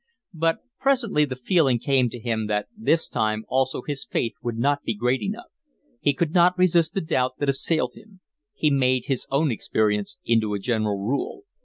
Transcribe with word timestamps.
But 0.33 0.61
presently 0.79 1.25
the 1.25 1.35
feeling 1.35 1.77
came 1.77 2.09
to 2.09 2.17
him 2.19 2.47
that 2.47 2.69
this 2.75 3.07
time 3.07 3.43
also 3.47 3.83
his 3.85 4.03
faith 4.03 4.33
would 4.41 4.57
not 4.57 4.81
be 4.81 4.95
great 4.95 5.21
enough. 5.21 5.51
He 5.99 6.15
could 6.15 6.31
not 6.33 6.57
resist 6.57 6.95
the 6.95 7.01
doubt 7.01 7.37
that 7.37 7.49
assailed 7.49 7.93
him. 7.93 8.19
He 8.55 8.71
made 8.71 9.05
his 9.05 9.27
own 9.29 9.51
experience 9.51 10.17
into 10.25 10.55
a 10.55 10.59
general 10.59 10.97
rule. 10.97 11.43